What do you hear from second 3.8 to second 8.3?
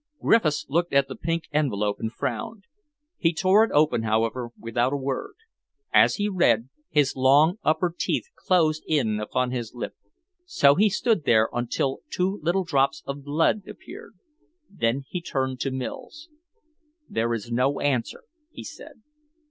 however, without a word. As he read, his long, upper teeth